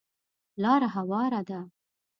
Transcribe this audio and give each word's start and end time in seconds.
لاره 0.61 0.87
هواره 0.95 1.41
ده. 1.49 1.59